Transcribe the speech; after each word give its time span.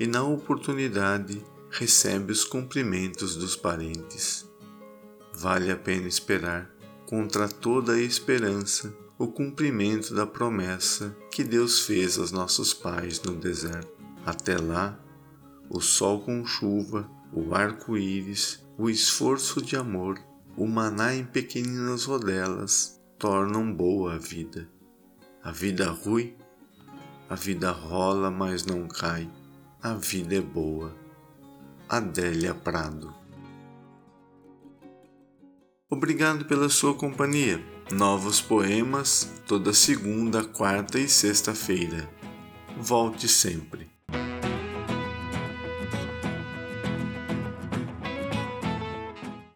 e, 0.00 0.06
na 0.06 0.22
oportunidade, 0.22 1.44
recebe 1.76 2.30
os 2.30 2.44
cumprimentos 2.44 3.34
dos 3.34 3.56
parentes. 3.56 4.48
Vale 5.32 5.72
a 5.72 5.76
pena 5.76 6.06
esperar, 6.06 6.70
contra 7.04 7.48
toda 7.48 7.94
a 7.94 8.00
esperança, 8.00 8.94
o 9.18 9.26
cumprimento 9.26 10.14
da 10.14 10.24
promessa 10.24 11.16
que 11.32 11.42
Deus 11.42 11.80
fez 11.80 12.16
aos 12.16 12.30
nossos 12.30 12.72
pais 12.72 13.20
no 13.22 13.34
deserto. 13.34 13.92
Até 14.24 14.56
lá, 14.56 14.96
o 15.68 15.80
sol 15.80 16.20
com 16.20 16.46
chuva, 16.46 17.10
o 17.32 17.52
arco-íris, 17.52 18.64
o 18.78 18.88
esforço 18.88 19.60
de 19.60 19.76
amor, 19.76 20.20
o 20.56 20.68
maná 20.68 21.12
em 21.12 21.24
pequeninas 21.24 22.04
rodelas 22.04 23.00
tornam 23.18 23.74
boa 23.74 24.14
a 24.14 24.18
vida. 24.18 24.70
A 25.42 25.50
vida 25.50 25.90
rui, 25.90 26.36
a 27.28 27.34
vida 27.34 27.72
rola, 27.72 28.30
mas 28.30 28.64
não 28.64 28.86
cai. 28.86 29.28
A 29.82 29.94
vida 29.94 30.36
é 30.36 30.40
boa. 30.40 31.03
Adélia 31.88 32.54
Prado. 32.54 33.14
Obrigado 35.90 36.46
pela 36.46 36.68
sua 36.68 36.94
companhia. 36.94 37.62
Novos 37.92 38.40
poemas 38.40 39.42
toda 39.46 39.72
segunda, 39.74 40.42
quarta 40.42 40.98
e 40.98 41.06
sexta-feira. 41.08 42.08
Volte 42.78 43.28
sempre. 43.28 43.93